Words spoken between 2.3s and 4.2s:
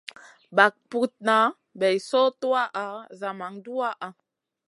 tuwaʼa zaman duwaʼha.